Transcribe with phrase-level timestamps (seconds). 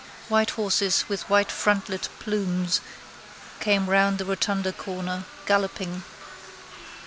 [0.29, 2.81] White horses with white frontlet plumes
[3.59, 6.01] came round the Rotunda corner, galloping.